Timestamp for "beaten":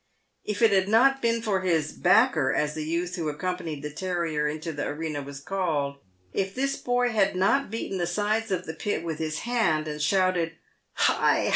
7.69-7.99